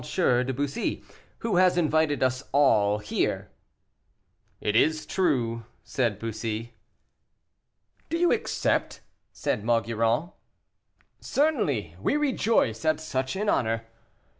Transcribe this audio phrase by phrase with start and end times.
[0.03, 1.03] de Bussy,
[1.45, 3.51] who has invited us all here."
[4.59, 6.73] "It is true," said Bussy.
[8.09, 9.01] "Do you accept?"
[9.31, 10.31] said Maugiron.
[11.19, 13.85] "Certainly; we rejoice at such an honor."